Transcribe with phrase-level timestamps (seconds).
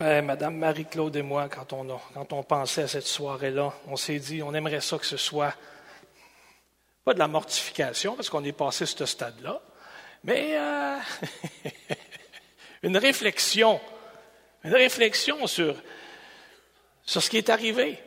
[0.00, 4.42] Madame Marie-Claude et moi, quand on, quand on pensait à cette soirée-là, on s'est dit,
[4.42, 5.54] on aimerait ça que ce soit
[7.04, 9.60] pas de la mortification, parce qu'on est passé ce stade-là,
[10.24, 10.96] mais euh,
[12.82, 13.78] une réflexion,
[14.64, 15.76] une réflexion sur,
[17.04, 17.98] sur ce qui est arrivé,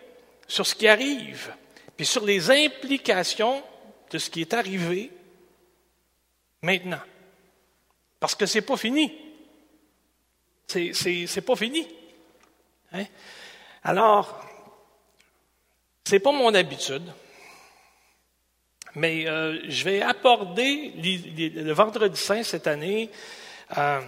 [0.47, 1.53] sur ce qui arrive,
[1.95, 3.61] puis sur les implications
[4.09, 5.11] de ce qui est arrivé
[6.63, 7.01] maintenant.
[8.19, 9.32] Parce que ce n'est pas fini.
[10.67, 11.87] C'est pas fini.
[12.93, 13.05] Hein?
[13.83, 14.43] Alors,
[16.05, 17.11] ce n'est pas mon habitude,
[18.95, 23.09] mais euh, je vais aborder le vendredi saint cette année
[23.77, 24.01] euh,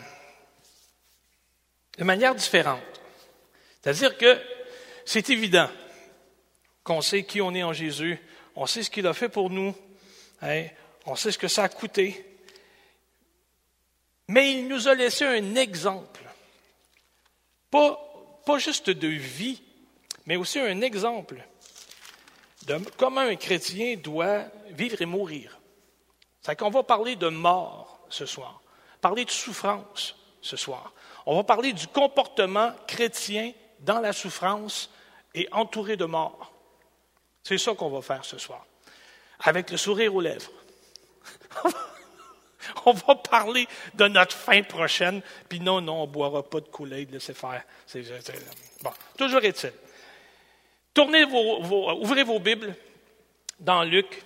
[1.98, 2.82] de manière différente.
[3.82, 4.40] C'est-à-dire que
[5.06, 5.70] c'est évident
[6.84, 8.20] qu'on sait qui on est en Jésus,
[8.56, 9.76] on sait ce qu'il a fait pour nous,
[10.42, 10.66] hein,
[11.06, 12.26] on sait ce que ça a coûté,
[14.28, 16.25] mais il nous a laissé un exemple,
[18.46, 19.62] pas, juste de vie,
[20.26, 21.44] mais aussi un exemple
[22.68, 25.60] de comment un chrétien doit vivre et mourir.
[26.42, 28.62] C'est qu'on va parler de mort ce soir,
[29.02, 30.94] parler de souffrance ce soir.
[31.26, 34.90] On va parler du comportement chrétien dans la souffrance
[35.34, 36.54] et entouré de mort.
[37.44, 38.66] C'est ça qu'on va faire ce soir,
[39.40, 40.52] avec le sourire aux lèvres.
[42.86, 46.68] on va parler de notre fin prochaine, puis non, non, on ne boira pas de
[46.68, 47.64] Kool-Aid, laissez faire.
[48.82, 49.74] bon, toujours est-il.
[50.94, 51.62] Tournez vos,
[52.02, 52.74] ouvrez vos Bibles
[53.60, 54.24] dans Luc.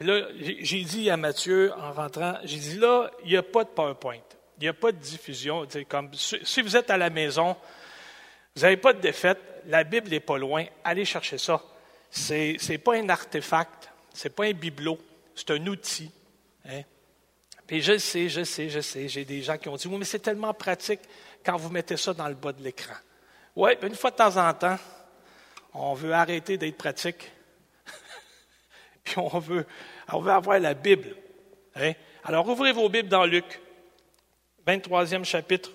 [0.00, 3.70] là, j'ai dit à Mathieu en rentrant, j'ai dit là, il n'y a pas de
[3.70, 4.18] PowerPoint,
[4.58, 5.66] il n'y a pas de diffusion.
[5.88, 7.56] Comme, si vous êtes à la maison,
[8.54, 11.62] vous n'avez pas de défaite, la Bible n'est pas loin, allez chercher ça.
[12.10, 14.98] Ce n'est pas un artefact, ce n'est pas un bibelot,
[15.34, 16.10] c'est un outil.
[16.66, 16.82] Hein.
[17.72, 20.04] Et je sais, je sais, je sais, j'ai des gens qui ont dit, oui, mais
[20.04, 21.00] c'est tellement pratique
[21.42, 22.92] quand vous mettez ça dans le bas de l'écran.
[23.56, 24.76] Oui, une fois de temps en temps,
[25.72, 27.32] on veut arrêter d'être pratique.
[29.04, 29.66] Puis on veut,
[30.12, 31.16] on veut avoir la Bible.
[31.76, 31.92] Hein?
[32.24, 33.58] Alors ouvrez vos Bibles dans Luc,
[34.66, 35.70] 23e chapitre.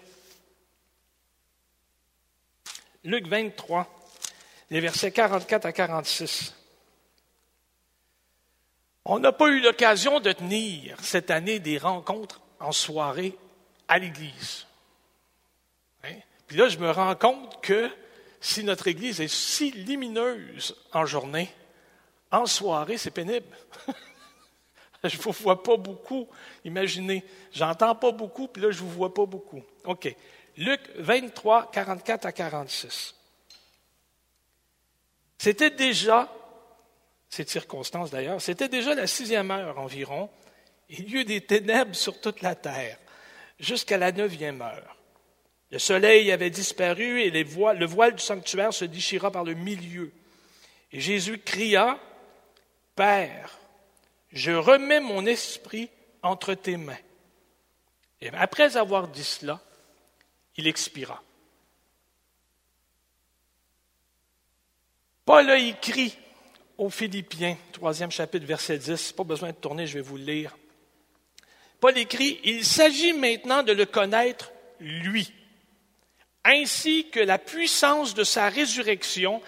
[3.06, 3.88] Luc 23,
[4.70, 6.57] les versets 44 à 46.
[9.10, 13.38] On n'a pas eu l'occasion de tenir cette année des rencontres en soirée
[13.88, 14.68] à l'Église.
[16.04, 16.16] Hein?
[16.46, 17.90] Puis là, je me rends compte que
[18.42, 21.50] si notre Église est si lumineuse en journée,
[22.32, 23.48] en soirée, c'est pénible.
[25.06, 26.28] je ne vous vois pas beaucoup.
[26.66, 27.24] Imaginez,
[27.54, 29.64] j'entends pas beaucoup, puis là, je ne vous vois pas beaucoup.
[29.86, 30.14] OK.
[30.58, 33.16] Luc 23, 44 à 46.
[35.38, 36.30] C'était déjà,
[37.30, 40.30] cette circonstance d'ailleurs, c'était déjà la sixième heure environ,
[40.90, 42.98] il y eut des ténèbres sur toute la terre,
[43.60, 44.98] jusqu'à la neuvième heure.
[45.70, 50.14] Le soleil avait disparu et le voile du sanctuaire se déchira par le milieu.
[50.94, 52.00] Et Jésus cria,
[52.96, 53.60] Père,
[54.32, 55.90] je remets mon esprit
[56.24, 56.98] entre tes mains.
[58.22, 59.62] Et après avoir dit cela,
[60.56, 61.22] il expira.
[65.26, 66.18] Paul a écrit
[66.78, 70.58] aux Philippiens, troisième chapitre, verset 10, pas besoin de tourner, je vais vous le lire.
[71.80, 75.32] Paul écrit, Il s'agit maintenant de le connaître, lui
[76.48, 79.42] ainsi que la puissance de sa résurrection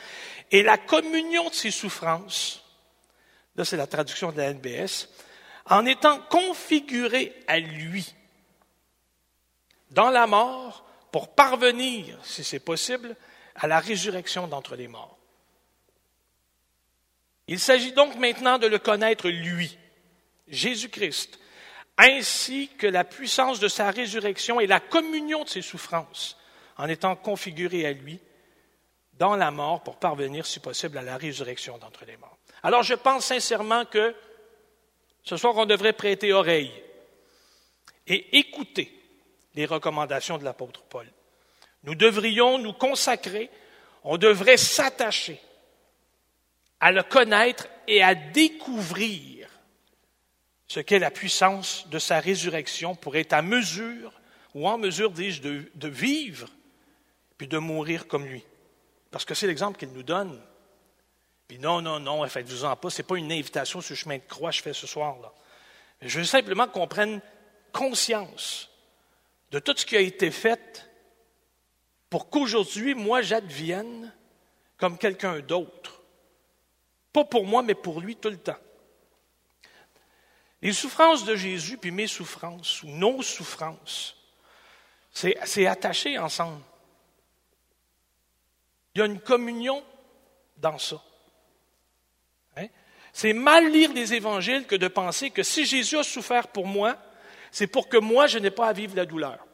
[0.51, 2.63] et la communion de ses souffrances,
[3.55, 5.07] là c'est la traduction de la NBS,
[5.65, 8.13] en étant configuré à lui
[9.91, 13.15] dans la mort pour parvenir, si c'est possible,
[13.55, 15.18] à la résurrection d'entre les morts.
[17.51, 19.75] Il s'agit donc maintenant de le connaître lui,
[20.49, 21.39] Jésus-Christ,
[21.97, 26.37] ainsi que la puissance de sa résurrection et la communion de ses souffrances,
[26.77, 28.19] en étant configuré à lui
[29.13, 32.37] dans la mort pour parvenir, si possible, à la résurrection d'entre les morts.
[32.61, 34.13] Alors je pense sincèrement que
[35.23, 36.71] ce soir, on devrait prêter oreille
[38.05, 38.95] et écouter
[39.55, 41.07] les recommandations de l'apôtre Paul.
[41.81, 43.49] Nous devrions nous consacrer,
[44.03, 45.41] on devrait s'attacher
[46.79, 49.49] à le connaître et à découvrir
[50.67, 54.13] ce qu'est la puissance de sa résurrection pour être à mesure,
[54.53, 56.49] ou en mesure, dis-je, de, de vivre
[57.37, 58.43] puis de mourir comme lui.
[59.11, 60.39] Parce que c'est l'exemple qu'il nous donne.
[61.47, 64.23] Puis non, non, non, faites-vous-en pas, ce n'est pas une invitation sur le chemin de
[64.27, 65.33] croix que je fais ce soir-là.
[66.01, 67.21] Je veux simplement qu'on prenne
[67.71, 68.69] conscience
[69.51, 70.87] de tout ce qui a été fait
[72.09, 74.13] pour qu'aujourd'hui, moi, j'advienne
[74.77, 75.98] comme quelqu'un d'autre.
[77.19, 78.55] Pas pour moi, mais pour lui tout le temps.
[80.61, 84.15] Les souffrances de Jésus, puis mes souffrances, ou nos souffrances,
[85.11, 86.61] c'est attaché ensemble.
[88.95, 89.83] Il y a une communion
[90.55, 91.01] dans ça.
[92.55, 92.67] Hein?
[93.11, 96.97] C'est mal lire les évangiles que de penser que si Jésus a souffert pour moi,
[97.51, 99.45] c'est pour que moi, je n'ai pas à vivre la douleur.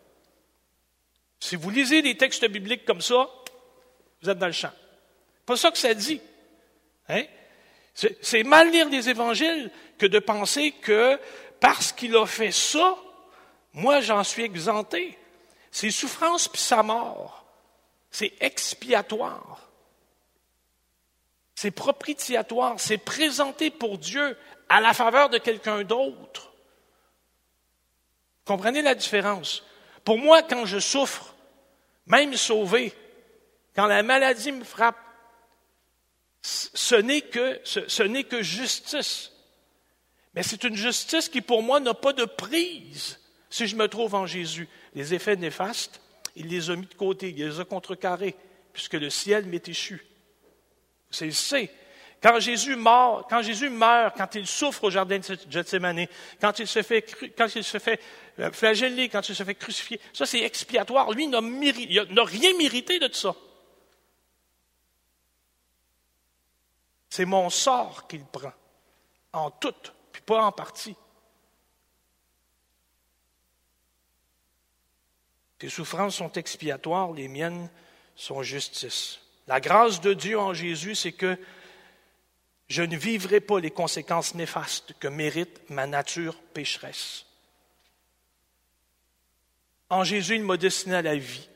[1.40, 3.28] Si vous lisez les textes bibliques comme ça,
[4.22, 4.74] vous êtes dans le champ.
[5.48, 6.22] Pas ça que ça dit.
[7.10, 7.26] Hein?
[7.96, 11.18] C'est mal lire les évangiles que de penser que
[11.62, 12.98] parce qu'il a fait ça,
[13.74, 15.18] moi j'en suis exempté.
[15.72, 17.46] C'est souffrance puis sa mort.
[18.12, 19.70] C'est expiatoire.
[21.56, 22.76] C'est propitiatoire.
[22.78, 24.38] C'est présenté pour Dieu
[24.68, 26.52] à la faveur de quelqu'un d'autre.
[28.44, 29.64] Comprenez la différence?
[30.04, 31.34] Pour moi, quand je souffre,
[32.06, 32.94] même sauvé,
[33.76, 34.98] quand la maladie me frappe,
[36.46, 37.22] ce n'est
[38.24, 39.32] que, justice.
[40.36, 43.20] Mais c'est une justice qui, pour moi, n'a pas de prise
[43.50, 44.68] si je me trouve en Jésus.
[44.94, 46.02] Les effets néfastes,
[46.36, 48.36] il les a mis de côté, il les a contrecarrés,
[48.74, 50.06] puisque le ciel m'est échu.
[51.10, 51.68] C'est le
[52.22, 56.06] Quand Jésus meurt, quand Jésus meurt, quand il souffre au jardin de Gethsemane,
[56.40, 57.06] quand il se fait,
[57.36, 58.00] quand il se fait
[58.40, 61.12] euh, flageller, quand il se fait crucifier, ça c'est expiatoire.
[61.12, 63.36] Lui n'a rien mérité de tout ça.
[67.16, 68.52] C'est mon sort qu'il prend,
[69.32, 69.74] en tout,
[70.12, 70.98] puis pas en partie.
[75.58, 77.70] Tes souffrances sont expiatoires, les miennes
[78.18, 79.22] sont justice.
[79.48, 81.40] La grâce de Dieu en Jésus, c'est que
[82.68, 87.26] je ne vivrai pas les conséquences néfastes que mérite ma nature pécheresse.
[89.90, 91.48] En Jésus, il m'a destiné à la vie.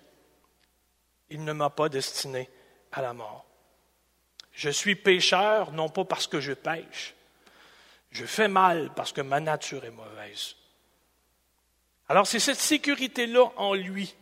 [1.30, 2.50] Il ne m'a pas destiné
[2.94, 3.49] à la mort.
[4.54, 7.16] Je suis pécheur non pas parce que je pêche.
[8.12, 10.56] Je fais mal parce que ma nature est mauvaise.
[12.08, 14.16] Alors c'est cette sécurité-là en lui,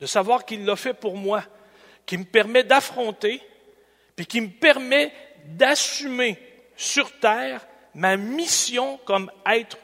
[0.00, 1.44] de savoir qu'il l'a fait pour moi,
[2.04, 3.40] qui me permet d'affronter,
[4.16, 5.12] puis qui me permet
[5.44, 6.38] d'assumer
[6.76, 9.78] sur terre ma mission comme être,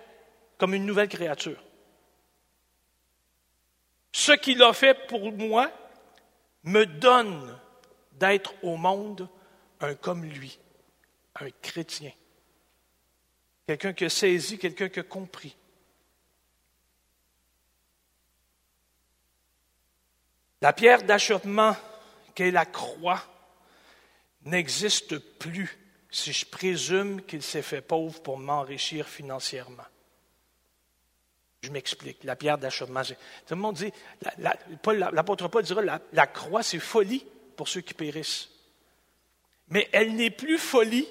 [0.58, 1.62] comme une nouvelle créature.
[4.12, 5.70] Ce qu'il a fait pour moi
[6.64, 7.58] me donne
[8.12, 9.28] d'être au monde
[9.82, 10.58] un comme lui,
[11.40, 12.12] un chrétien,
[13.66, 15.56] quelqu'un qui a saisi, quelqu'un qui a compris.
[20.60, 21.76] La pierre d'achoppement
[22.34, 23.22] qu'est la croix
[24.44, 25.78] n'existe plus
[26.10, 29.84] si je présume qu'il s'est fait pauvre pour m'enrichir financièrement.
[31.62, 32.22] Je m'explique.
[32.24, 33.02] La pierre d'achoppement.
[33.02, 33.14] Tout
[33.50, 33.92] le monde dit,
[34.38, 35.82] l'apôtre Paul dira,
[36.12, 37.24] la croix, c'est folie
[37.56, 38.51] pour ceux qui périssent
[39.68, 41.08] mais elle n'est plus folie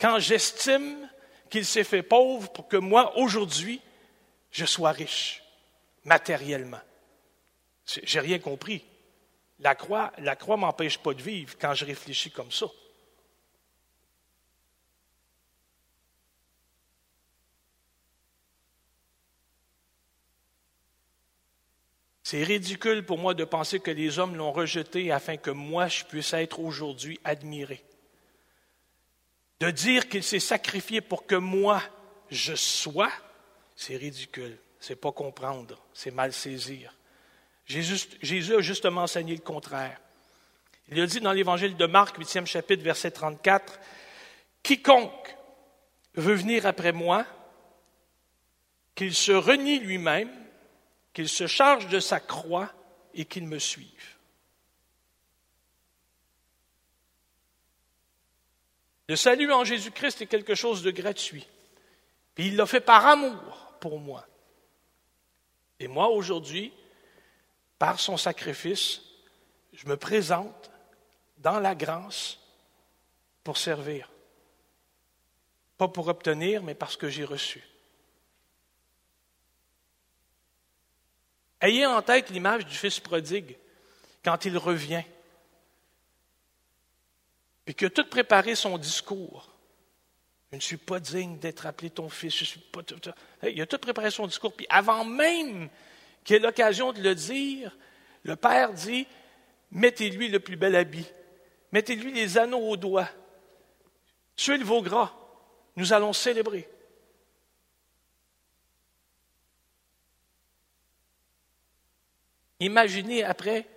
[0.00, 1.08] quand j'estime
[1.50, 3.80] qu'il s'est fait pauvre pour que moi, aujourd'hui,
[4.50, 5.42] je sois riche,
[6.04, 6.80] matériellement.
[7.84, 8.84] J'ai rien compris.
[9.60, 12.66] La croix, la m'empêche pas de vivre quand je réfléchis comme ça.
[22.28, 26.02] C'est ridicule pour moi de penser que les hommes l'ont rejeté afin que moi je
[26.02, 27.84] puisse être aujourd'hui admiré.
[29.60, 31.80] De dire qu'il s'est sacrifié pour que moi
[32.28, 33.12] je sois,
[33.76, 34.58] c'est ridicule.
[34.80, 36.92] C'est pas comprendre, c'est mal saisir.
[37.64, 40.00] Jésus, Jésus, a justement enseigné le contraire.
[40.88, 43.78] Il a dit dans l'évangile de Marc, 8e chapitre, verset 34,
[44.64, 45.36] Quiconque
[46.16, 47.24] veut venir après moi,
[48.96, 50.45] qu'il se renie lui-même,
[51.16, 52.70] qu'il se charge de sa croix
[53.14, 54.18] et qu'il me suive.
[59.08, 61.48] Le salut en Jésus-Christ est quelque chose de gratuit.
[62.34, 64.26] Puis il l'a fait par amour pour moi.
[65.80, 66.70] Et moi, aujourd'hui,
[67.78, 69.00] par son sacrifice,
[69.72, 70.70] je me présente
[71.38, 72.38] dans la grâce
[73.42, 74.10] pour servir.
[75.78, 77.64] Pas pour obtenir, mais parce que j'ai reçu.
[81.66, 83.56] Ayez en tête l'image du fils prodigue
[84.24, 85.02] quand il revient,
[87.64, 89.50] puis a tout préparé son discours.
[90.52, 92.36] Je ne suis pas digne d'être appelé ton fils.
[92.36, 92.82] Je suis pas...
[93.42, 94.52] Il a tout préparé son discours.
[94.54, 95.68] Puis avant même
[96.22, 97.76] qu'il ait l'occasion de le dire,
[98.22, 99.04] le père dit
[99.72, 101.06] Mettez-lui le plus bel habit,
[101.72, 103.08] mettez-lui les anneaux aux doigts,
[104.36, 105.12] tuez le veau gras,
[105.74, 106.68] nous allons célébrer.
[112.60, 113.68] Imaginez après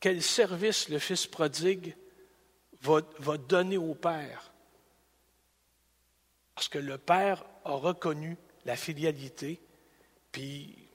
[0.00, 1.96] quel service le Fils prodigue
[2.82, 3.00] va,
[3.38, 4.52] donner au Père.
[6.54, 9.60] Parce que le Père a reconnu la filialité,
[10.32, 10.88] puis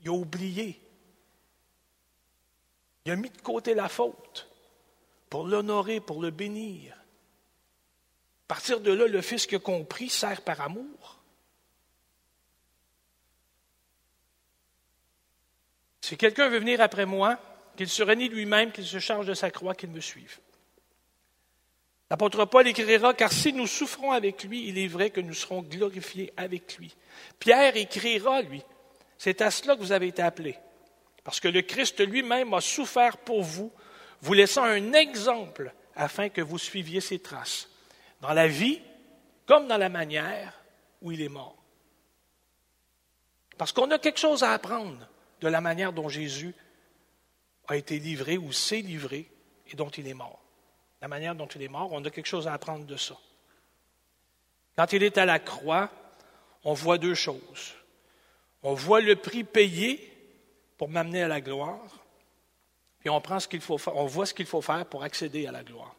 [0.00, 0.80] il a oublié.
[3.04, 4.44] Il a mis de côté la faute.
[5.30, 6.94] pour l'honorer, pour le bénir.
[6.94, 11.17] À partir de là, le Fils qui a compris sert par amour.
[16.08, 17.36] Si quelqu'un veut venir après moi,
[17.76, 20.38] qu'il se renie lui-même, qu'il se charge de sa croix, qu'il me suive.
[22.08, 25.60] L'apôtre Paul écrira, car si nous souffrons avec lui, il est vrai que nous serons
[25.60, 26.96] glorifiés avec lui.
[27.38, 28.62] Pierre écrira, lui,
[29.18, 30.56] c'est à cela que vous avez été appelés,
[31.24, 33.70] parce que le Christ lui-même a souffert pour vous,
[34.22, 37.68] vous laissant un exemple afin que vous suiviez ses traces,
[38.22, 38.80] dans la vie
[39.44, 40.54] comme dans la manière
[41.02, 41.62] où il est mort.
[43.58, 45.06] Parce qu'on a quelque chose à apprendre
[45.40, 46.54] de la manière dont Jésus
[47.68, 49.30] a été livré ou s'est livré
[49.70, 50.42] et dont il est mort
[51.00, 53.16] la manière dont il est mort, on a quelque chose à apprendre de ça.
[54.76, 55.90] Quand il est à la croix,
[56.64, 57.74] on voit deux choses.
[58.62, 60.12] On voit le prix payé
[60.76, 62.04] pour m'amener à la gloire,
[63.00, 63.22] puis on,
[63.94, 65.94] on voit ce qu'il faut faire pour accéder à la gloire.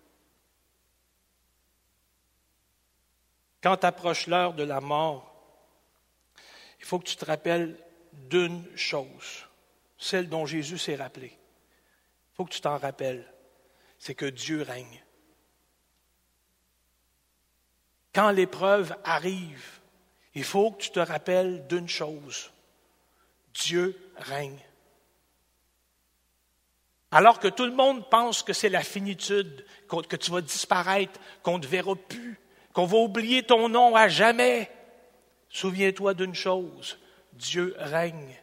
[3.61, 5.25] Quand approche l'heure de la mort,
[6.79, 7.77] il faut que tu te rappelles
[8.13, 9.45] d'une chose,
[9.97, 11.27] celle dont Jésus s'est rappelé.
[11.31, 13.25] Il faut que tu t'en rappelles
[13.99, 15.03] c'est que Dieu règne.
[18.15, 19.81] Quand l'épreuve arrive,
[20.33, 22.51] il faut que tu te rappelles d'une chose.
[23.53, 24.57] Dieu règne.
[27.11, 31.57] Alors que tout le monde pense que c'est la finitude, que tu vas disparaître, qu'on
[31.57, 32.39] ne te verra plus,
[32.73, 34.71] qu'on va oublier ton nom à jamais,
[35.49, 36.99] souviens-toi d'une chose,
[37.39, 38.35] Dieu règne.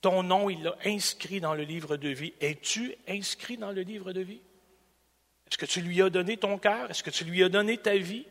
[0.00, 2.32] Ton nom, il l'a inscrit dans le livre de vie.
[2.40, 4.40] Es-tu inscrit dans le livre de vie?
[5.46, 6.90] Est-ce que tu lui as donné ton cœur?
[6.90, 8.26] Est-ce que tu lui as donné ta vie?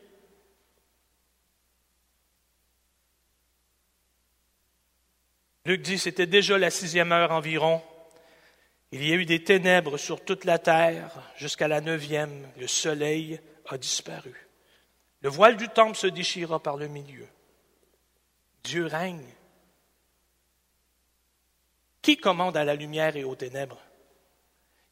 [5.64, 7.80] Luc dit, c'était déjà la sixième heure environ.
[8.90, 12.50] Il y a eu des ténèbres sur toute la terre jusqu'à la neuvième.
[12.58, 14.48] Le soleil a disparu.
[15.20, 17.28] Le voile du temple se déchira par le milieu.
[18.64, 19.24] Dieu règne.
[22.02, 23.80] Qui commande à la lumière et aux ténèbres?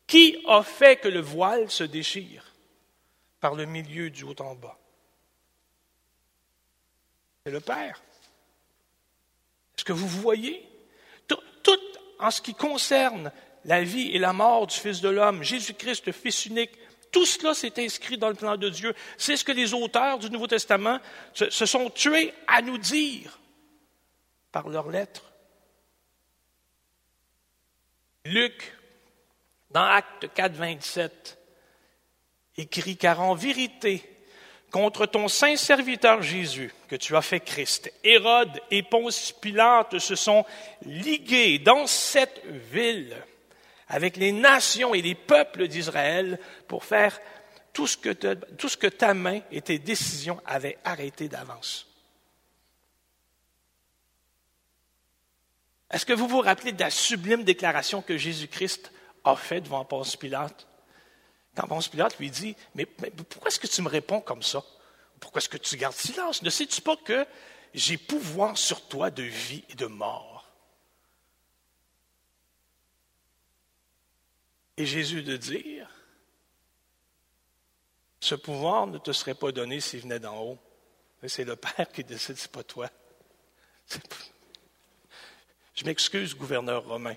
[0.06, 2.54] Qui a fait que le voile se déchire
[3.40, 4.78] par le milieu du haut en bas?
[7.44, 8.00] C'est le Père.
[9.76, 10.66] Est-ce que vous voyez?
[11.26, 11.40] Tout,
[12.18, 13.32] en ce qui concerne
[13.64, 16.72] la vie et la mort du Fils de l'homme, Jésus-Christ, le Fils unique,
[17.10, 18.94] tout cela s'est inscrit dans le plan de Dieu.
[19.18, 21.00] C'est ce que les auteurs du Nouveau Testament
[21.34, 23.38] se, se sont tués à nous dire
[24.52, 25.29] par leurs lettres.
[28.30, 28.72] Luc
[29.70, 31.38] dans Acte 4, 27,
[32.56, 34.02] écrit, car en vérité,
[34.70, 40.14] contre ton saint serviteur Jésus, que tu as fait Christ, Hérode et Ponce Pilate se
[40.14, 40.44] sont
[40.82, 42.40] ligués dans cette
[42.72, 43.16] ville
[43.88, 47.20] avec les nations et les peuples d'Israël pour faire
[47.72, 51.89] tout ce, que tout ce que ta main et tes décisions avaient arrêté d'avance.
[55.90, 58.92] Est-ce que vous vous rappelez de la sublime déclaration que Jésus-Christ
[59.24, 60.66] a fait devant Ponce Pilate?
[61.56, 64.62] Quand Ponce Pilate lui dit Mais, pourquoi est-ce que tu me réponds comme ça?
[65.18, 66.42] Pourquoi est-ce que tu gardes silence?
[66.42, 67.26] Ne sais-tu pas que
[67.74, 70.48] j'ai pouvoir sur toi de vie et de mort
[74.76, 75.90] Et Jésus de dire
[78.20, 80.58] Ce pouvoir ne te serait pas donné s'il venait d'en haut.
[81.26, 82.88] C'est le Père qui décide, c'est pas toi.
[85.80, 87.16] Je m'excuse, gouverneur romain,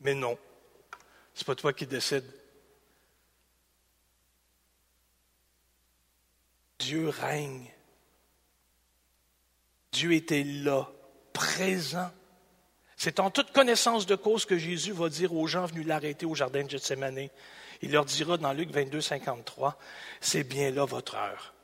[0.00, 0.38] mais non.
[1.34, 2.32] C'est pas toi qui décides.
[6.78, 7.68] Dieu règne.
[9.90, 10.88] Dieu était là,
[11.32, 12.12] présent.
[12.96, 16.36] C'est en toute connaissance de cause que Jésus va dire aux gens venus l'arrêter au
[16.36, 17.28] jardin de Gethsemane.
[17.82, 19.76] Il leur dira dans Luc 22, 53,
[20.20, 21.54] c'est bien là votre heure.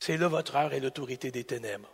[0.00, 1.88] C'est là votre heure et l'autorité des ténèbres.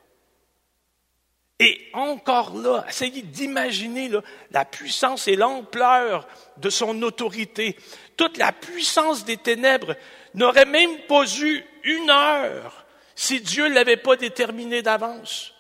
[1.61, 4.11] Et encore là, essayez d'imaginer
[4.53, 7.77] la puissance et l'ampleur de son autorité.
[8.17, 9.97] Toute la puissance des ténèbres
[10.35, 12.87] n'aurait même pas eu une heure
[13.17, 15.53] si Dieu ne l'avait pas déterminé d'avance.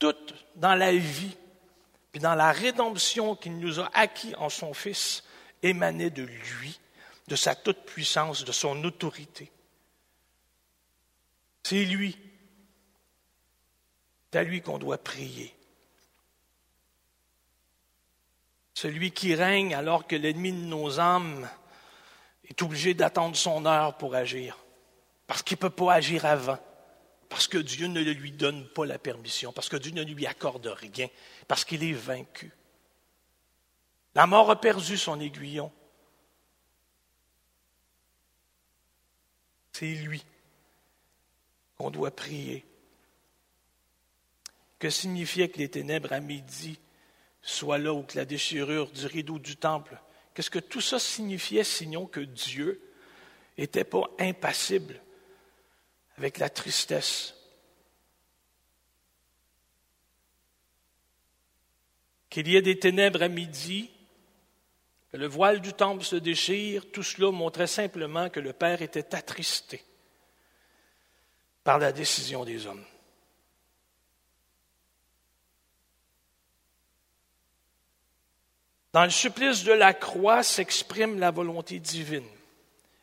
[0.00, 0.16] Tout
[0.56, 1.36] dans la vie,
[2.10, 5.22] puis dans la rédemption qu'il nous a acquis en son Fils,
[5.62, 6.80] émanait de lui,
[7.28, 9.52] de sa toute-puissance, de son autorité.
[11.64, 12.16] C'est lui.
[14.30, 15.56] C'est à lui qu'on doit prier.
[18.74, 21.48] Celui qui règne alors que l'ennemi de nos âmes
[22.48, 24.58] est obligé d'attendre son heure pour agir.
[25.26, 26.58] Parce qu'il ne peut pas agir avant.
[27.30, 30.66] Parce que Dieu ne lui donne pas la permission, parce que Dieu ne lui accorde
[30.66, 31.08] rien,
[31.48, 32.52] parce qu'il est vaincu.
[34.14, 35.72] La mort a perdu son aiguillon.
[39.72, 40.22] C'est lui
[41.78, 42.64] qu'on doit prier.
[44.78, 46.78] Que signifiait que les ténèbres à midi
[47.42, 49.98] soient là ou que la déchirure du rideau du temple?
[50.34, 52.80] Qu'est-ce que tout ça signifiait sinon que Dieu
[53.56, 55.00] n'était pas impassible
[56.18, 57.34] avec la tristesse?
[62.30, 63.90] Qu'il y ait des ténèbres à midi,
[65.12, 69.14] que le voile du temple se déchire, tout cela montrait simplement que le Père était
[69.14, 69.84] attristé
[71.64, 72.84] par la décision des hommes.
[78.92, 82.28] Dans le supplice de la croix s'exprime la volonté divine.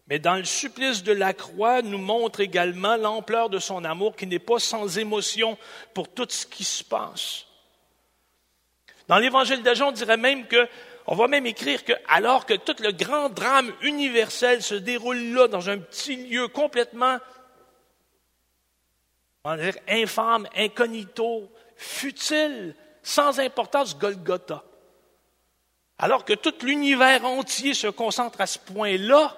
[0.08, 4.28] Mais dans le supplice de la croix nous montre également l'ampleur de son amour qui
[4.28, 5.58] n'est pas sans émotion
[5.94, 7.46] pour tout ce qui se passe.
[9.08, 10.68] Dans l'évangile de on dirait même que,
[11.08, 15.48] on va même écrire que, alors que tout le grand drame universel se déroule là,
[15.50, 17.18] dans un petit lieu complètement
[19.44, 24.64] on va dire infâme, incognito, futile, sans importance, Golgotha.
[25.98, 29.38] Alors que tout l'univers entier se concentre à ce point-là,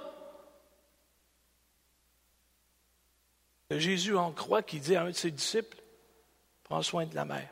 [3.72, 5.78] Jésus en croit qui dit à un de ses disciples,
[6.64, 7.50] prends soin de la mère.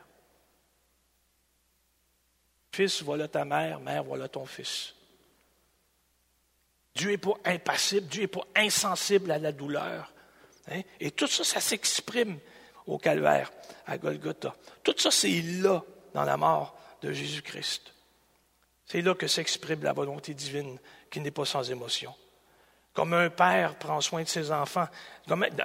[2.70, 4.94] Fils, voilà ta mère, mère, voilà ton fils.
[6.94, 10.12] Dieu n'est pas impassible, Dieu n'est pas insensible à la douleur.
[10.70, 10.82] Hein?
[11.00, 12.38] Et tout ça, ça s'exprime
[12.86, 13.50] au calvaire,
[13.86, 14.54] à Golgotha.
[14.82, 15.82] Tout ça, c'est là,
[16.14, 17.92] dans la mort de Jésus-Christ.
[18.86, 20.78] C'est là que s'exprime la volonté divine
[21.10, 22.14] qui n'est pas sans émotion.
[22.92, 24.86] Comme un père prend soin de ses enfants,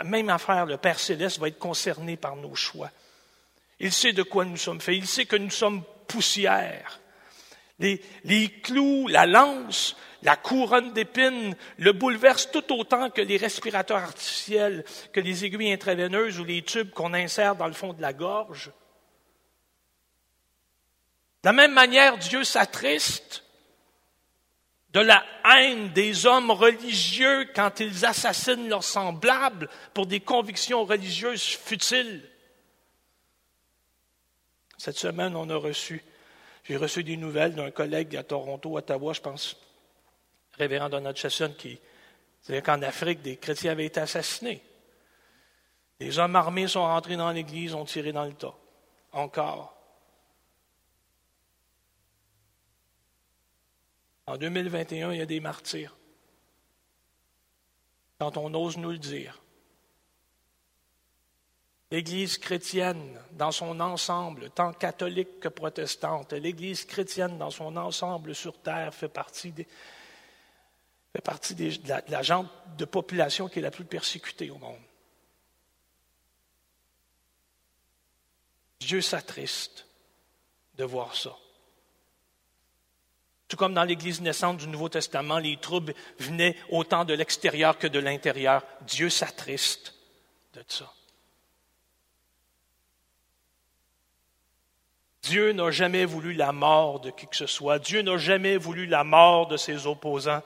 [0.05, 2.89] même affaire, le Père céleste va être concerné par nos choix.
[3.79, 4.95] Il sait de quoi nous sommes faits.
[4.95, 7.01] Il sait que nous sommes poussière.
[7.79, 14.83] Les clous, la lance, la couronne d'épines le bouleverse tout autant que les respirateurs artificiels,
[15.13, 18.71] que les aiguilles intraveineuses ou les tubes qu'on insère dans le fond de la gorge.
[21.43, 23.43] De la même manière, Dieu s'attriste
[24.93, 31.43] de la haine des hommes religieux quand ils assassinent leurs semblables pour des convictions religieuses
[31.43, 32.27] futiles.
[34.77, 36.03] Cette semaine, on a reçu,
[36.63, 39.55] j'ai reçu des nouvelles d'un collègue à Toronto, Ottawa, je pense,
[40.57, 41.79] révérend Donald Chasson, qui
[42.43, 44.63] disait qu'en Afrique, des chrétiens avaient été assassinés.
[45.99, 48.55] Des hommes armés sont rentrés dans l'église, ont tiré dans le tas.
[49.11, 49.75] Encore.
[54.27, 55.95] En 2021, il y a des martyrs.
[58.19, 59.41] Quand on ose nous le dire.
[61.89, 68.59] L'Église chrétienne dans son ensemble, tant catholique que protestante, l'Église chrétienne dans son ensemble sur
[68.61, 69.65] terre fait partie, des,
[71.13, 74.77] fait partie de, la, de de population qui est la plus persécutée au monde.
[78.79, 79.87] Dieu s'attriste
[80.75, 81.35] de voir ça.
[83.47, 87.87] Tout comme dans l'Église naissante du Nouveau Testament, les troubles venaient autant de l'extérieur que
[87.87, 88.63] de l'intérieur.
[88.81, 89.93] Dieu s'attriste
[90.53, 90.91] de ça.
[95.23, 97.79] Dieu n'a jamais voulu la mort de qui que ce soit.
[97.79, 100.43] Dieu n'a jamais voulu la mort de ses opposants.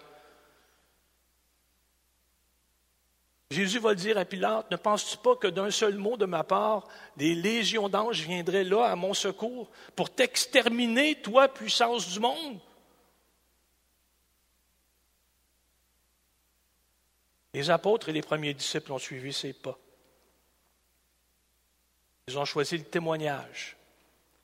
[3.52, 6.88] Jésus va dire à Pilate, ne penses-tu pas que d'un seul mot de ma part,
[7.18, 12.62] des légions d'anges viendraient là à mon secours pour t'exterminer, toi, puissance du monde?
[17.54, 19.78] Les apôtres et les premiers disciples ont suivi ces pas.
[22.30, 23.76] Ils ont choisi le témoignage.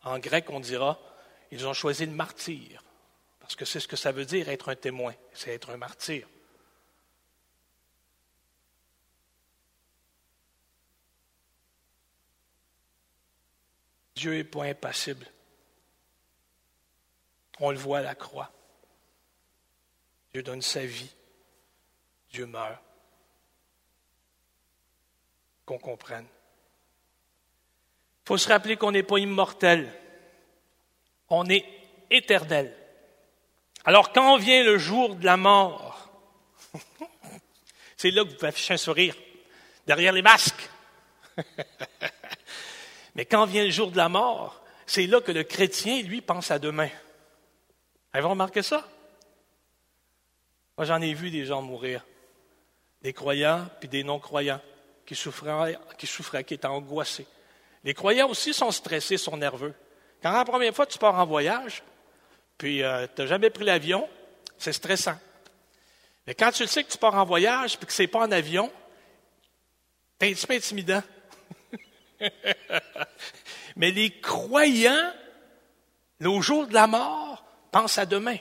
[0.04, 1.00] En grec, on dira,
[1.52, 2.84] ils ont choisi le martyr,
[3.40, 6.28] parce que c'est ce que ça veut dire être un témoin, c'est être un martyr.
[14.18, 15.28] Dieu n'est pas impassible.
[17.60, 18.52] On le voit à la croix.
[20.34, 21.14] Dieu donne sa vie.
[22.32, 22.82] Dieu meurt.
[25.66, 26.26] Qu'on comprenne.
[28.24, 29.94] Il faut se rappeler qu'on n'est pas immortel.
[31.30, 31.66] On est
[32.10, 32.76] éternel.
[33.86, 36.10] Alors quand vient le jour de la mort,
[37.98, 39.16] c'est là que vous pouvez afficher un sourire,
[39.86, 40.70] derrière les masques.
[43.18, 46.52] Mais quand vient le jour de la mort, c'est là que le chrétien, lui, pense
[46.52, 46.90] à demain.
[48.14, 48.88] Avez-vous remarqué ça?
[50.78, 52.06] Moi, j'en ai vu des gens mourir.
[53.02, 54.62] Des croyants puis des non-croyants.
[55.06, 56.08] qui souffrait, qui
[56.46, 57.26] qui était angoissé.
[57.84, 59.74] Les croyants aussi sont stressés, sont nerveux.
[60.22, 61.84] Quand la première fois tu pars en voyage,
[62.58, 64.08] puis euh, tu n'as jamais pris l'avion,
[64.58, 65.18] c'est stressant.
[66.26, 68.20] Mais quand tu le sais que tu pars en voyage, puis que ce n'est pas
[68.20, 68.72] en avion,
[70.20, 71.04] c'est un petit peu intimidant.
[73.76, 75.14] Mais les croyants,
[76.24, 78.38] au jour de la mort, pensent à demain.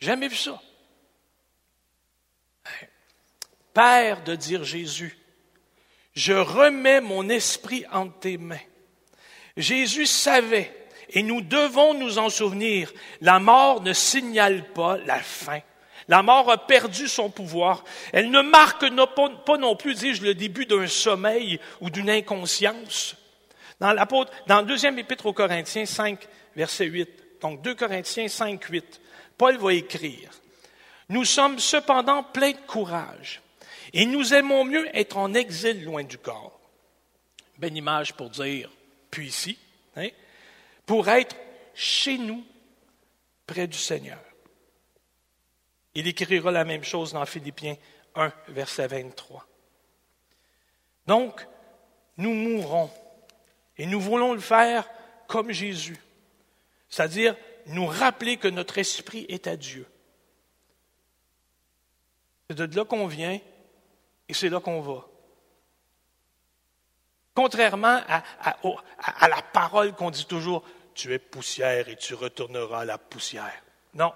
[0.00, 0.60] Jamais vu ça.
[3.74, 5.16] Père, de dire Jésus,
[6.14, 8.56] je remets mon esprit entre tes mains.
[9.56, 10.74] Jésus savait,
[11.10, 15.60] et nous devons nous en souvenir, la mort ne signale pas la fin.
[16.08, 17.84] La mort a perdu son pouvoir.
[18.12, 18.86] Elle ne marque
[19.44, 23.14] pas non plus, dis-je, le début d'un sommeil ou d'une inconscience.
[23.78, 28.64] Dans l'apôtre, dans le deuxième épître aux Corinthiens 5, verset 8, donc 2 Corinthiens 5,
[28.64, 29.00] 8,
[29.36, 30.30] Paul va écrire,
[31.10, 33.40] Nous sommes cependant pleins de courage
[33.92, 36.58] et nous aimons mieux être en exil loin du corps.
[37.58, 38.70] Belle image pour dire,
[39.10, 39.58] puis ici,
[39.96, 40.08] hein,
[40.86, 41.36] pour être
[41.74, 42.44] chez nous,
[43.46, 44.18] près du Seigneur.
[45.98, 47.74] Il écrira la même chose dans Philippiens
[48.14, 49.44] 1, verset 23.
[51.08, 51.44] Donc,
[52.18, 52.88] nous mourrons
[53.76, 54.88] et nous voulons le faire
[55.26, 55.98] comme Jésus,
[56.88, 57.34] c'est-à-dire
[57.66, 59.88] nous rappeler que notre esprit est à Dieu.
[62.48, 63.40] C'est de là qu'on vient
[64.28, 65.04] et c'est là qu'on va.
[67.34, 68.22] Contrairement à,
[69.00, 70.62] à, la parole qu'on dit toujours,
[70.94, 73.64] tu es poussière et tu retourneras à la poussière.
[73.94, 74.12] Non.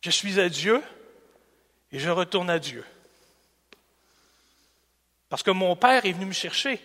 [0.00, 0.82] Je suis à Dieu
[1.92, 2.84] et je retourne à Dieu.
[5.28, 6.80] Parce que mon Père est venu me chercher.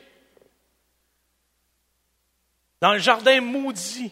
[2.82, 4.12] Dans le jardin maudit,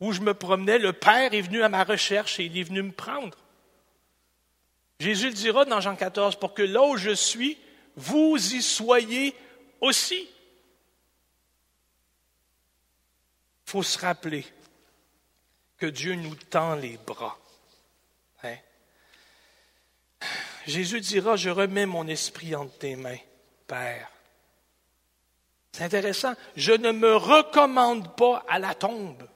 [0.00, 2.82] où je me promenais, le Père est venu à ma recherche et il est venu
[2.82, 3.36] me prendre.
[5.00, 7.58] Jésus le dira dans Jean 14, pour que là où je suis,
[7.96, 9.34] vous y soyez
[9.80, 10.28] aussi.
[13.66, 14.46] Il faut se rappeler
[15.76, 17.38] que Dieu nous tend les bras.
[18.42, 18.56] Hein?
[20.68, 23.16] Jésus dira, je remets mon esprit entre tes mains,
[23.66, 24.10] Père.
[25.72, 26.34] C'est intéressant.
[26.56, 29.26] Je ne me recommande pas à la tombe.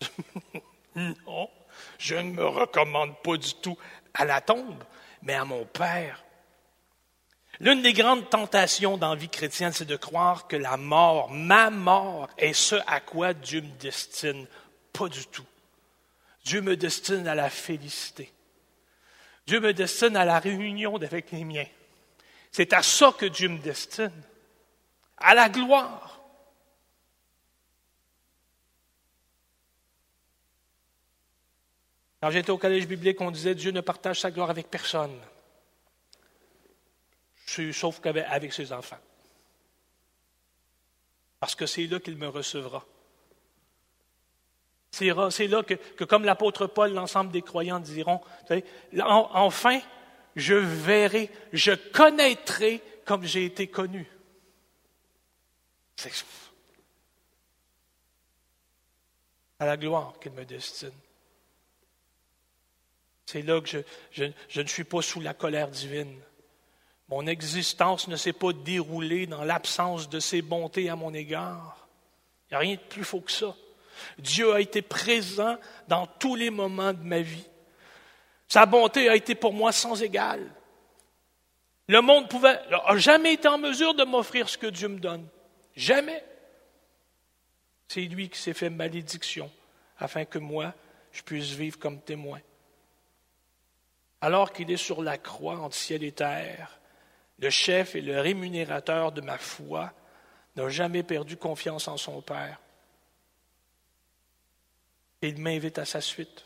[0.96, 1.48] non,
[1.96, 3.78] je ne me recommande pas du tout
[4.14, 4.82] à la tombe,
[5.22, 6.24] mais à mon Père.
[7.60, 11.70] L'une des grandes tentations dans la vie chrétienne, c'est de croire que la mort, ma
[11.70, 14.48] mort, est ce à quoi Dieu me destine.
[14.92, 15.46] Pas du tout.
[16.44, 18.32] Dieu me destine à la félicité.
[19.46, 21.66] Dieu me destine à la réunion avec les miens.
[22.50, 24.22] C'est à ça que Dieu me destine.
[25.18, 26.20] À la gloire.
[32.20, 35.20] Quand j'étais au collège biblique, on disait Dieu ne partage sa gloire avec personne,
[37.72, 38.98] sauf qu'avec ses enfants.
[41.38, 42.84] Parce que c'est là qu'il me recevra.
[44.96, 48.22] C'est là que, comme l'apôtre Paul, l'ensemble des croyants diront,
[49.02, 49.78] enfin,
[50.34, 54.10] je verrai, je connaîtrai comme j'ai été connu.
[55.96, 56.12] C'est
[59.58, 60.92] à la gloire qu'il me destine.
[63.26, 66.18] C'est là que je, ne suis pas sous la colère divine.
[67.08, 71.86] Mon existence ne s'est pas déroulée dans l'absence de ses bontés à mon égard.
[72.48, 73.54] Il n'y a rien de plus faux que ça.
[74.18, 75.56] Dieu a été présent
[75.88, 77.46] dans tous les moments de ma vie.
[78.48, 80.48] Sa bonté a été pour moi sans égale.
[81.88, 85.26] Le monde pouvait, n'a jamais été en mesure de m'offrir ce que Dieu me donne.
[85.74, 86.24] Jamais.
[87.88, 89.50] C'est lui qui s'est fait malédiction
[89.98, 90.74] afin que moi,
[91.12, 92.40] je puisse vivre comme témoin
[94.20, 96.80] alors qu'il est sur la croix entre ciel et terre,
[97.38, 99.92] le chef et le rémunérateur de ma foi
[100.56, 102.58] n'a jamais perdu confiance en son Père.
[105.26, 106.44] Et il m'invite à sa suite.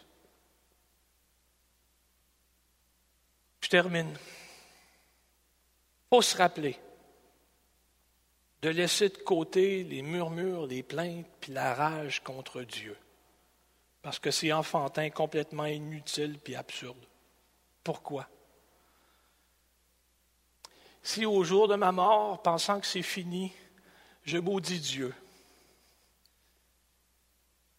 [3.61, 4.13] Je termine.
[4.13, 6.79] Il faut se rappeler
[8.63, 12.97] de laisser de côté les murmures, les plaintes, puis la rage contre Dieu.
[14.01, 17.05] Parce que c'est enfantin, complètement inutile puis absurde.
[17.85, 18.31] Pourquoi?
[21.03, 23.53] Si au jour de ma mort, pensant que c'est fini,
[24.25, 25.15] je maudis Dieu,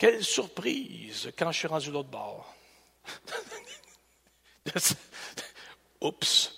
[0.02, 2.56] quelle surprise quand je suis rendu l'autre bord.
[6.02, 6.52] oups.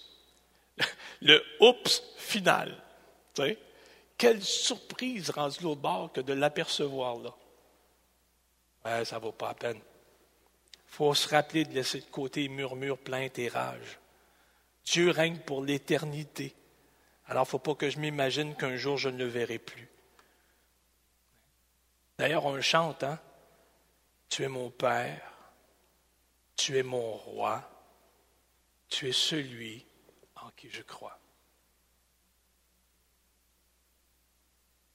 [1.19, 2.81] Le oups final.
[4.17, 9.03] Quelle surprise rendu l'autre bord que de l'apercevoir là.
[9.03, 9.81] Ça ne vaut pas la peine.
[10.87, 13.99] faut se rappeler de laisser de côté murmures, plaintes et rage.
[14.85, 16.55] Dieu règne pour l'éternité.
[17.25, 19.89] Alors, il ne faut pas que je m'imagine qu'un jour je ne le verrai plus.
[22.17, 23.19] D'ailleurs, on le chante, hein?
[24.33, 25.31] Tu es mon Père,
[26.55, 27.69] tu es mon roi,
[28.89, 29.85] tu es celui
[30.37, 31.19] en qui je crois.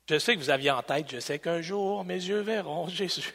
[0.08, 3.32] Je sais que vous aviez en tête, je sais qu'un jour mes yeux verront Jésus.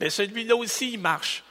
[0.00, 1.44] Mais celui-là aussi, marche.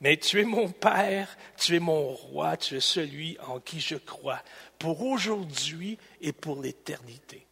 [0.00, 3.96] Mais tu es mon Père, tu es mon roi, tu es celui en qui je
[3.96, 4.42] crois,
[4.78, 7.46] pour aujourd'hui et pour l'éternité.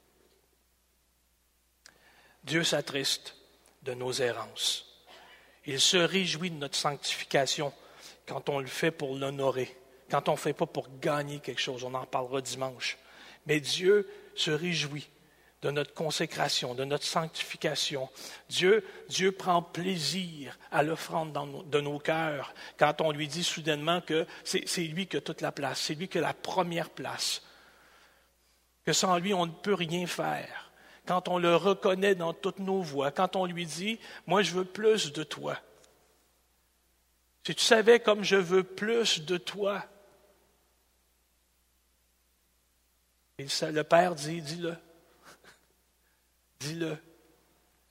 [2.44, 3.36] Dieu s'attriste
[3.82, 4.93] de nos errances.
[5.66, 7.72] Il se réjouit de notre sanctification
[8.26, 9.74] quand on le fait pour l'honorer,
[10.10, 11.84] quand on ne fait pas pour gagner quelque chose.
[11.84, 12.98] On en parlera dimanche.
[13.46, 15.08] Mais Dieu se réjouit
[15.64, 18.10] de notre consécration, de notre sanctification.
[18.50, 21.32] Dieu, Dieu prend plaisir à l'offrande
[21.70, 25.52] de nos cœurs quand on lui dit soudainement que c'est lui qui a toute la
[25.52, 27.42] place, c'est lui qui a la première place,
[28.84, 30.70] que sans lui on ne peut rien faire.
[31.06, 34.64] Quand on le reconnaît dans toutes nos voies, quand on lui dit, moi je veux
[34.64, 35.58] plus de toi.
[37.46, 39.84] Si tu savais comme je veux plus de toi,
[43.38, 44.76] et le Père dit, dis-le.
[46.60, 46.96] Dis-le.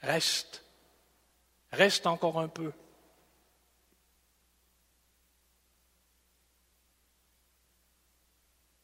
[0.02, 0.64] Reste.
[1.72, 2.72] Reste encore un peu.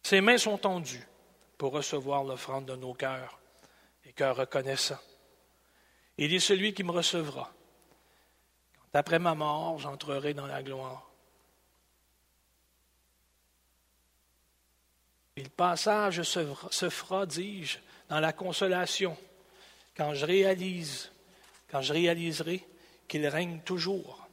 [0.04, 1.08] Ses mains sont tendues
[1.58, 3.39] pour recevoir l'offrande de nos cœurs
[4.24, 5.00] reconnaissants.
[6.18, 7.52] Il est celui qui me recevra.
[8.92, 11.10] Quand après ma mort, j'entrerai dans la gloire.
[15.36, 17.78] Et le passage se fera, dis-je,
[18.10, 19.18] dans la consolation
[20.00, 21.12] quand je réalise,
[21.70, 22.66] quand je réaliserai
[23.06, 24.30] qu'il règne toujours,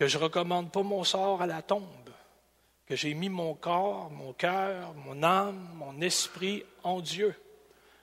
[0.00, 2.10] que je recommande pas mon sort à la tombe,
[2.84, 7.32] que j'ai mis mon corps, mon cœur, mon âme, mon esprit en Dieu.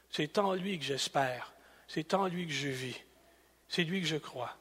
[0.09, 1.53] C'est en lui que j'espère,
[1.87, 2.99] c'est en lui que je vis,
[3.67, 4.55] c'est lui que je crois.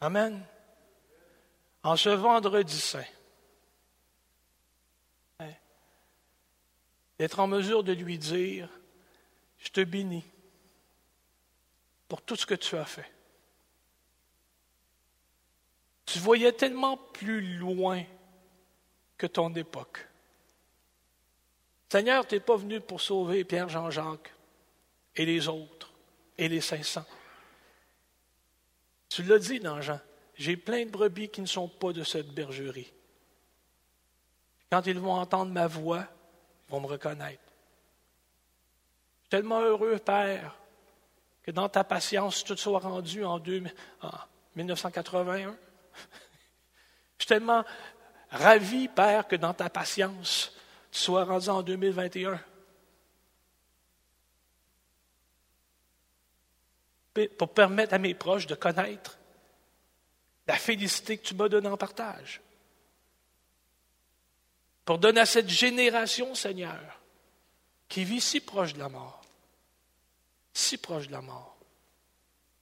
[0.00, 0.44] Amen.
[1.82, 3.04] En ce vendredi saint,
[7.18, 8.68] d'être en mesure de lui dire,
[9.58, 10.24] je te bénis
[12.08, 13.10] pour tout ce que tu as fait.
[16.04, 18.04] Tu voyais tellement plus loin
[19.18, 20.06] que ton époque.
[21.88, 24.34] Seigneur, tu n'es pas venu pour sauver Pierre, Jean-Jacques
[25.14, 25.92] et les autres
[26.36, 27.04] et les 500.
[29.08, 30.00] Tu l'as dit dans Jean,
[30.34, 32.92] j'ai plein de brebis qui ne sont pas de cette bergerie.
[34.70, 36.04] Quand ils vont entendre ma voix,
[36.68, 37.46] ils vont me reconnaître
[39.26, 40.54] suis tellement heureux, Père,
[41.42, 43.40] que dans ta patience, tout soit rendu en,
[44.54, 45.56] 1981.
[47.18, 47.64] Je suis tellement
[48.30, 50.55] ravi, Père, que dans ta patience,
[50.96, 52.42] tu sois rendu en 2021.
[57.36, 59.18] Pour permettre à mes proches de connaître
[60.46, 62.40] la félicité que tu m'as donnée en partage.
[64.86, 67.02] Pour donner à cette génération, Seigneur,
[67.90, 69.22] qui vit si proche de la mort,
[70.54, 71.58] si proche de la mort,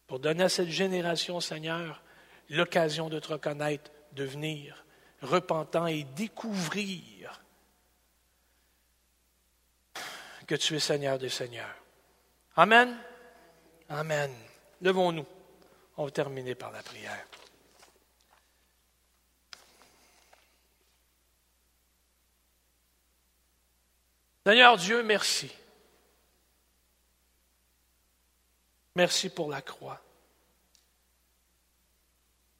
[0.08, 2.02] pour donner à cette génération, Seigneur,
[2.50, 4.84] l'occasion de te reconnaître, de venir
[5.22, 7.43] repentant et découvrir
[10.46, 11.76] que tu es Seigneur des Seigneurs.
[12.56, 12.96] Amen.
[13.88, 14.32] Amen.
[14.80, 15.26] Levons-nous.
[15.96, 17.26] On va terminer par la prière.
[24.46, 25.50] Seigneur Dieu, merci.
[28.94, 30.00] Merci pour la croix.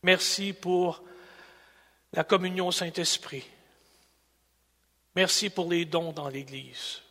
[0.03, 1.03] Merci pour
[2.12, 3.44] la communion au Saint-Esprit.
[5.14, 7.04] Merci pour les dons dans l'Église.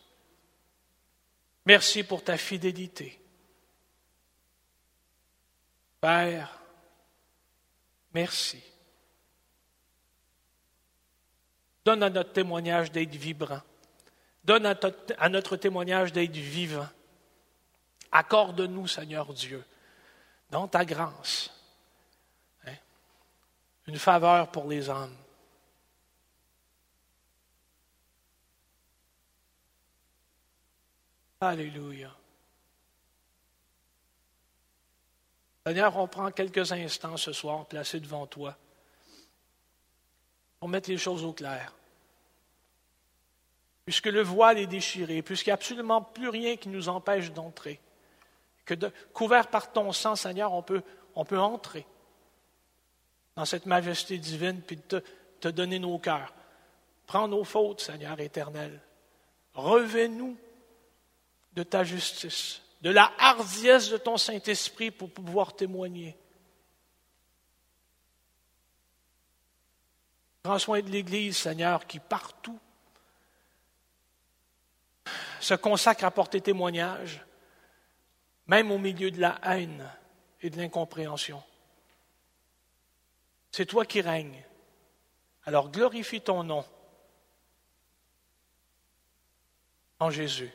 [1.65, 3.19] Merci pour ta fidélité.
[6.01, 6.59] Père,
[8.13, 8.61] merci.
[11.85, 13.61] Donne à notre témoignage d'être vibrant.
[14.43, 16.87] Donne à, notre témoignage d'être vivant.
[18.11, 19.63] Accorde-nous, Seigneur Dieu,
[20.49, 21.49] dans ta grâce,
[22.67, 22.75] hein,
[23.87, 25.15] une faveur pour les hommes.
[31.49, 32.09] Alléluia.
[35.65, 38.57] Seigneur, on prend quelques instants ce soir placés devant toi
[40.59, 41.73] pour mettre les choses au clair
[43.85, 47.79] puisque le voile est déchiré, puisqu'il n'y a absolument plus rien qui nous empêche d'entrer,
[48.65, 48.75] que
[49.13, 50.83] couvert par ton sang, Seigneur, on peut,
[51.15, 51.85] on peut entrer.
[53.35, 56.33] dans cette majesté divine, puis te donner nos cœurs.
[57.07, 58.79] Prends nos fautes, Seigneur éternel.
[59.55, 60.37] Revais-nous
[61.53, 66.17] de ta justice, de la hardiesse de ton Saint-Esprit pour pouvoir témoigner.
[70.41, 72.59] Prends soin de l'Église, Seigneur, qui partout
[75.39, 77.25] se consacre à porter témoignage,
[78.47, 79.89] même au milieu de la haine
[80.41, 81.41] et de l'incompréhension.
[83.51, 84.43] C'est toi qui règnes.
[85.45, 86.65] Alors glorifie ton nom
[89.99, 90.51] en Jésus.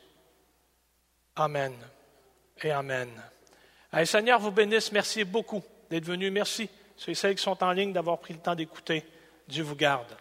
[1.40, 1.72] Amen
[2.62, 3.08] et Amen.
[4.04, 4.92] Seigneur vous bénisse.
[4.92, 6.30] Merci beaucoup d'être venu.
[6.30, 6.68] Merci.
[6.96, 9.04] Ceux et celles qui sont en ligne d'avoir pris le temps d'écouter.
[9.46, 10.16] Dieu vous garde.